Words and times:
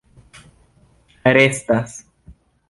restas 1.31 1.99